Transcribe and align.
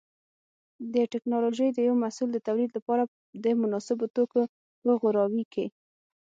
د 0.93 0.95
ټېکنالوجۍ 1.11 1.69
د 1.73 1.79
یو 1.87 1.95
محصول 2.03 2.29
د 2.33 2.37
تولید 2.47 2.69
لپاره 2.77 3.03
د 3.43 3.45
مناسبو 3.61 4.05
توکو 4.15 4.41
په 4.81 4.89
غوراوي 4.99 5.43
کې. 5.53 5.65